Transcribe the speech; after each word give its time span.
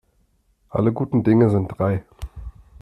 Alle 0.69 0.91
guten 0.93 1.21
Dinge 1.21 1.51
sind 1.51 1.67
drei. 1.77 2.03